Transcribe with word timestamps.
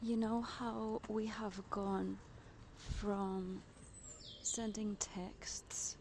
you 0.00 0.16
know 0.16 0.42
how 0.42 1.00
we 1.08 1.26
have 1.26 1.60
gone 1.70 2.18
from 2.76 3.60
sending 4.42 4.96
texts 4.96 5.96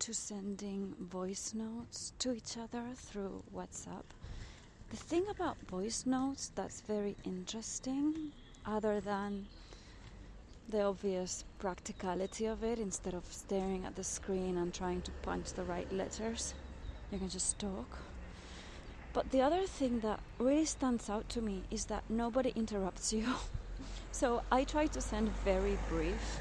to 0.00 0.12
sending 0.12 0.94
voice 1.00 1.54
notes 1.54 2.12
to 2.18 2.32
each 2.32 2.56
other 2.56 2.82
through 2.96 3.42
WhatsApp. 3.54 4.02
The 4.90 4.96
thing 4.96 5.26
about 5.30 5.58
voice 5.68 6.04
notes 6.06 6.50
that's 6.56 6.80
very 6.80 7.16
interesting, 7.24 8.32
other 8.66 9.00
than 9.00 9.46
the 10.68 10.82
obvious 10.82 11.44
practicality 11.60 12.46
of 12.46 12.64
it, 12.64 12.80
instead 12.80 13.14
of 13.14 13.24
staring 13.30 13.84
at 13.84 13.94
the 13.94 14.04
screen 14.04 14.56
and 14.56 14.74
trying 14.74 15.02
to 15.02 15.12
punch 15.22 15.52
the 15.52 15.62
right 15.62 15.90
letters, 15.92 16.54
you 17.12 17.18
can 17.18 17.28
just 17.28 17.60
talk. 17.60 17.98
But 19.12 19.30
the 19.32 19.42
other 19.42 19.66
thing 19.66 20.00
that 20.00 20.20
really 20.38 20.64
stands 20.64 21.10
out 21.10 21.28
to 21.30 21.40
me 21.40 21.62
is 21.70 21.86
that 21.86 22.04
nobody 22.08 22.52
interrupts 22.54 23.12
you. 23.12 23.26
so 24.12 24.42
I 24.52 24.64
try 24.64 24.86
to 24.86 25.00
send 25.00 25.30
very 25.44 25.76
brief 25.88 26.40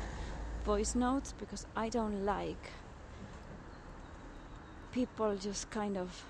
voice 0.65 0.93
notes 0.93 1.33
because 1.39 1.65
I 1.75 1.89
don't 1.89 2.25
like 2.25 2.71
people 4.91 5.35
just 5.35 5.69
kind 5.71 5.97
of 5.97 6.23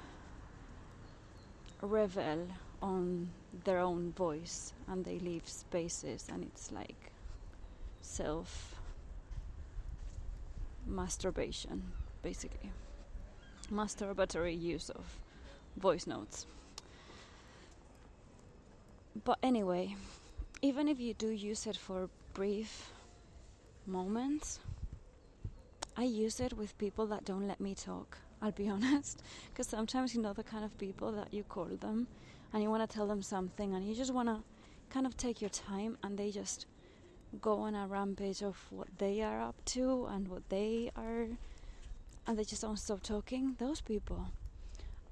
revel 1.81 2.47
on 2.81 3.29
their 3.65 3.79
own 3.79 4.13
voice 4.13 4.73
and 4.87 5.03
they 5.03 5.19
leave 5.19 5.47
spaces 5.47 6.27
and 6.31 6.43
it's 6.43 6.71
like 6.71 7.11
self 8.01 8.75
masturbation 10.85 11.91
basically 12.21 12.71
masturbatory 13.71 14.59
use 14.59 14.89
of 14.89 15.05
voice 15.77 16.07
notes 16.07 16.45
but 19.23 19.37
anyway 19.43 19.95
even 20.61 20.87
if 20.87 20.99
you 20.99 21.13
do 21.13 21.29
use 21.29 21.65
it 21.65 21.77
for 21.77 22.09
brief 22.33 22.91
moments 23.85 24.59
i 25.97 26.03
use 26.03 26.39
it 26.39 26.53
with 26.53 26.77
people 26.77 27.05
that 27.07 27.25
don't 27.25 27.47
let 27.47 27.59
me 27.59 27.73
talk 27.73 28.17
I'll 28.41 28.51
be 28.51 28.69
honest. 28.75 29.21
Because 29.51 29.67
sometimes 29.67 30.15
you 30.15 30.21
know 30.21 30.33
the 30.33 30.43
kind 30.43 30.63
of 30.63 30.77
people 30.77 31.11
that 31.13 31.33
you 31.33 31.43
call 31.43 31.65
them 31.65 32.07
and 32.53 32.63
you 32.63 32.69
want 32.69 32.87
to 32.87 32.93
tell 32.93 33.07
them 33.07 33.21
something 33.21 33.73
and 33.73 33.87
you 33.87 33.95
just 33.95 34.13
want 34.13 34.29
to 34.29 34.41
kind 34.89 35.05
of 35.05 35.15
take 35.17 35.41
your 35.41 35.49
time 35.49 35.97
and 36.03 36.17
they 36.17 36.31
just 36.31 36.65
go 37.41 37.59
on 37.59 37.75
a 37.75 37.85
rampage 37.85 38.41
of 38.41 38.57
what 38.71 38.87
they 38.97 39.21
are 39.21 39.39
up 39.39 39.55
to 39.63 40.07
and 40.09 40.27
what 40.27 40.49
they 40.49 40.89
are 40.95 41.27
and 42.25 42.37
they 42.37 42.43
just 42.43 42.61
don't 42.61 42.79
stop 42.79 43.01
talking. 43.01 43.55
Those 43.59 43.81
people 43.81 44.31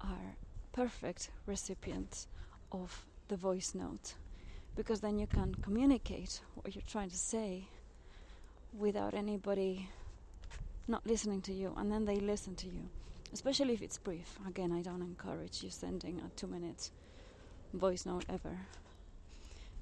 are 0.02 0.36
perfect 0.78 1.32
recipient 1.48 2.28
of 2.72 3.06
the 3.30 3.36
voice 3.36 3.74
note 3.74 4.14
because 4.76 5.02
then 5.02 5.18
you 5.18 5.28
can 5.28 5.56
communicate 5.56 6.42
what 6.54 6.76
you're 6.76 6.94
trying 6.96 7.10
to 7.10 7.18
say 7.18 7.68
without 8.78 9.14
anybody 9.16 9.90
not 10.88 11.04
listening 11.08 11.42
to 11.42 11.52
you 11.52 11.74
and 11.78 11.92
then 11.92 12.06
they 12.06 12.18
listen 12.18 12.54
to 12.56 12.68
you 12.68 12.84
especially 13.34 13.74
if 13.74 13.82
it's 13.82 13.98
brief. 13.98 14.40
Again, 14.48 14.72
I 14.72 14.82
don't 14.82 15.02
encourage 15.02 15.64
you 15.64 15.70
sending 15.70 16.20
a 16.20 16.30
two 16.36 16.48
minute 16.48 16.92
voice 17.74 18.06
note 18.06 18.26
ever. 18.30 18.58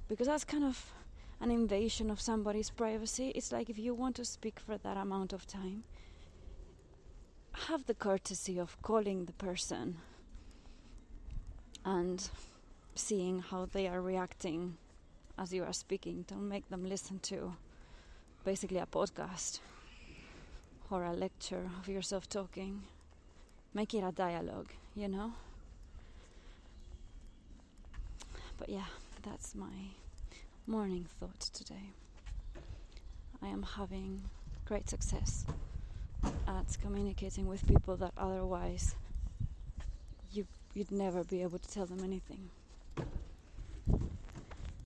Because 0.07 0.27
that's 0.27 0.43
kind 0.43 0.63
of 0.63 0.93
an 1.41 1.51
invasion 1.51 2.09
of 2.09 2.21
somebody's 2.21 2.69
privacy. 2.69 3.29
It's 3.29 3.51
like 3.51 3.69
if 3.69 3.77
you 3.77 3.93
want 3.93 4.15
to 4.17 4.25
speak 4.25 4.59
for 4.59 4.77
that 4.77 4.97
amount 4.97 5.33
of 5.33 5.47
time, 5.47 5.83
have 7.67 7.85
the 7.85 7.93
courtesy 7.93 8.59
of 8.59 8.81
calling 8.81 9.25
the 9.25 9.33
person 9.33 9.97
and 11.85 12.29
seeing 12.95 13.39
how 13.39 13.65
they 13.71 13.87
are 13.87 14.01
reacting 14.01 14.75
as 15.37 15.53
you 15.53 15.63
are 15.63 15.73
speaking. 15.73 16.25
Don't 16.27 16.49
make 16.49 16.67
them 16.69 16.83
listen 16.83 17.19
to 17.19 17.55
basically 18.43 18.79
a 18.79 18.85
podcast 18.85 19.59
or 20.89 21.03
a 21.03 21.13
lecture 21.13 21.69
of 21.79 21.87
yourself 21.87 22.27
talking 22.27 22.83
make 23.75 23.93
it 23.93 24.03
a 24.03 24.11
dialogue, 24.11 24.71
you 24.95 25.09
know? 25.09 25.33
But 28.57 28.69
yeah, 28.69 28.87
that's 29.21 29.53
my 29.53 29.91
morning 30.65 31.05
thought 31.19 31.41
today. 31.41 31.91
I 33.43 33.47
am 33.47 33.63
having 33.63 34.23
great 34.63 34.89
success 34.89 35.45
at 36.47 36.77
communicating 36.81 37.47
with 37.47 37.67
people 37.67 37.97
that 37.97 38.13
otherwise 38.17 38.95
you'd 40.75 40.91
never 40.91 41.23
be 41.23 41.41
able 41.41 41.57
to 41.57 41.69
tell 41.69 41.85
them 41.85 42.03
anything. 42.03 42.49